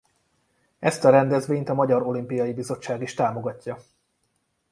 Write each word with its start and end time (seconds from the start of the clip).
Ezt 0.79 1.05
a 1.05 1.09
rendezvényt 1.09 1.69
a 1.69 1.73
Magyar 1.73 2.01
Olimpiai 2.01 2.53
Bizottság 2.53 3.01
is 3.01 3.13
támogatja. 3.13 3.77